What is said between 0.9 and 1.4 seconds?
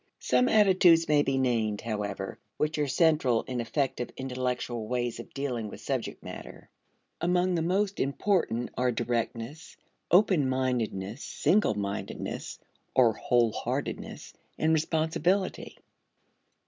may be